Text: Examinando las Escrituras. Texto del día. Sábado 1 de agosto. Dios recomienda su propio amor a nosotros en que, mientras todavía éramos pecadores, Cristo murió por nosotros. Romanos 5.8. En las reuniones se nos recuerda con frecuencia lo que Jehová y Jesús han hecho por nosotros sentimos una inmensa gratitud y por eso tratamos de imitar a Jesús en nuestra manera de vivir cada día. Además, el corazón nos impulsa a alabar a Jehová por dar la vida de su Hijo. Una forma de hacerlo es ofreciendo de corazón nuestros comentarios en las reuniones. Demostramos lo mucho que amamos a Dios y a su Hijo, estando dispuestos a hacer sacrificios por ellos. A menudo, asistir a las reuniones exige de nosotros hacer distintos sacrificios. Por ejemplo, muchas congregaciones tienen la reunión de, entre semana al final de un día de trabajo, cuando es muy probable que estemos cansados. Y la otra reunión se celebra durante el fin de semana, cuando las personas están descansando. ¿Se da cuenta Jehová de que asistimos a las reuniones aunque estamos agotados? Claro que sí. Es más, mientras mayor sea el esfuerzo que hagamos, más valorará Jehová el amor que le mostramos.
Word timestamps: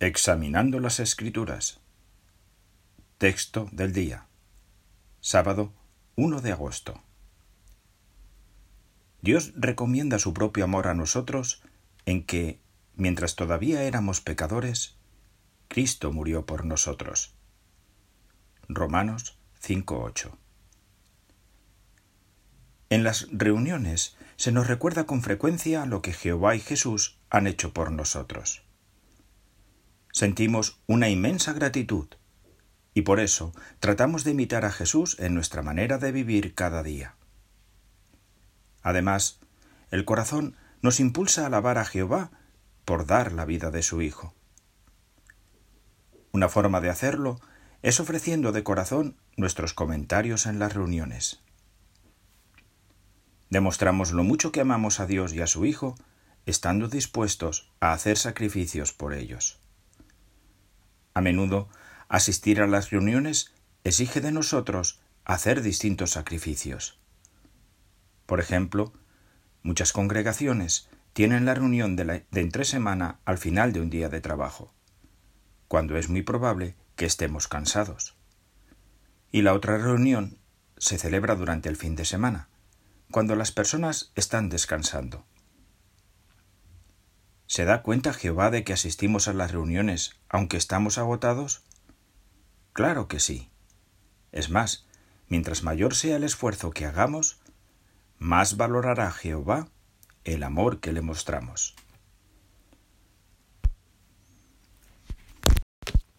Examinando 0.00 0.78
las 0.78 1.00
Escrituras. 1.00 1.80
Texto 3.18 3.68
del 3.72 3.92
día. 3.92 4.28
Sábado 5.20 5.72
1 6.14 6.40
de 6.40 6.52
agosto. 6.52 7.02
Dios 9.22 9.52
recomienda 9.56 10.20
su 10.20 10.32
propio 10.32 10.62
amor 10.62 10.86
a 10.86 10.94
nosotros 10.94 11.64
en 12.06 12.22
que, 12.22 12.60
mientras 12.94 13.34
todavía 13.34 13.82
éramos 13.82 14.20
pecadores, 14.20 14.94
Cristo 15.66 16.12
murió 16.12 16.46
por 16.46 16.64
nosotros. 16.64 17.34
Romanos 18.68 19.36
5.8. 19.60 20.30
En 22.90 23.02
las 23.02 23.26
reuniones 23.32 24.16
se 24.36 24.52
nos 24.52 24.68
recuerda 24.68 25.06
con 25.06 25.22
frecuencia 25.22 25.86
lo 25.86 26.02
que 26.02 26.12
Jehová 26.12 26.54
y 26.54 26.60
Jesús 26.60 27.18
han 27.30 27.48
hecho 27.48 27.72
por 27.72 27.90
nosotros 27.90 28.62
sentimos 30.12 30.80
una 30.86 31.08
inmensa 31.08 31.52
gratitud 31.52 32.08
y 32.94 33.02
por 33.02 33.20
eso 33.20 33.52
tratamos 33.78 34.24
de 34.24 34.32
imitar 34.32 34.64
a 34.64 34.72
Jesús 34.72 35.16
en 35.20 35.34
nuestra 35.34 35.62
manera 35.62 35.98
de 35.98 36.10
vivir 36.10 36.54
cada 36.54 36.82
día. 36.82 37.14
Además, 38.82 39.38
el 39.90 40.04
corazón 40.04 40.56
nos 40.82 41.00
impulsa 41.00 41.42
a 41.42 41.46
alabar 41.46 41.78
a 41.78 41.84
Jehová 41.84 42.30
por 42.84 43.06
dar 43.06 43.32
la 43.32 43.44
vida 43.44 43.70
de 43.70 43.82
su 43.82 44.02
Hijo. 44.02 44.34
Una 46.32 46.48
forma 46.48 46.80
de 46.80 46.90
hacerlo 46.90 47.40
es 47.82 48.00
ofreciendo 48.00 48.52
de 48.52 48.64
corazón 48.64 49.16
nuestros 49.36 49.74
comentarios 49.74 50.46
en 50.46 50.58
las 50.58 50.74
reuniones. 50.74 51.40
Demostramos 53.50 54.12
lo 54.12 54.24
mucho 54.24 54.52
que 54.52 54.60
amamos 54.60 55.00
a 55.00 55.06
Dios 55.06 55.32
y 55.32 55.40
a 55.40 55.46
su 55.46 55.64
Hijo, 55.64 55.94
estando 56.46 56.88
dispuestos 56.88 57.70
a 57.80 57.92
hacer 57.92 58.18
sacrificios 58.18 58.92
por 58.92 59.14
ellos. 59.14 59.60
A 61.18 61.20
menudo, 61.20 61.68
asistir 62.08 62.60
a 62.60 62.68
las 62.68 62.90
reuniones 62.90 63.52
exige 63.82 64.20
de 64.20 64.30
nosotros 64.30 65.00
hacer 65.24 65.62
distintos 65.62 66.12
sacrificios. 66.12 67.00
Por 68.24 68.38
ejemplo, 68.38 68.92
muchas 69.64 69.92
congregaciones 69.92 70.88
tienen 71.14 71.44
la 71.44 71.54
reunión 71.54 71.96
de, 71.96 72.24
entre 72.30 72.64
semana 72.64 73.18
al 73.24 73.36
final 73.36 73.72
de 73.72 73.80
un 73.80 73.90
día 73.90 74.08
de 74.08 74.20
trabajo, 74.20 74.72
cuando 75.66 75.96
es 75.96 76.08
muy 76.08 76.22
probable 76.22 76.76
que 76.94 77.06
estemos 77.06 77.48
cansados. 77.48 78.14
Y 79.32 79.42
la 79.42 79.54
otra 79.54 79.76
reunión 79.76 80.38
se 80.76 80.98
celebra 80.98 81.34
durante 81.34 81.68
el 81.68 81.74
fin 81.74 81.96
de 81.96 82.04
semana, 82.04 82.48
cuando 83.10 83.34
las 83.34 83.50
personas 83.50 84.12
están 84.14 84.50
descansando. 84.50 85.26
¿Se 87.48 87.64
da 87.64 87.82
cuenta 87.82 88.12
Jehová 88.12 88.50
de 88.50 88.62
que 88.62 88.74
asistimos 88.74 89.26
a 89.26 89.32
las 89.32 89.52
reuniones 89.52 90.14
aunque 90.28 90.58
estamos 90.58 90.98
agotados? 90.98 91.62
Claro 92.74 93.08
que 93.08 93.20
sí. 93.20 93.48
Es 94.32 94.50
más, 94.50 94.86
mientras 95.28 95.62
mayor 95.62 95.94
sea 95.94 96.16
el 96.16 96.24
esfuerzo 96.24 96.70
que 96.72 96.84
hagamos, 96.84 97.40
más 98.18 98.58
valorará 98.58 99.10
Jehová 99.10 99.68
el 100.24 100.42
amor 100.42 100.80
que 100.80 100.92
le 100.92 101.00
mostramos. 101.00 101.74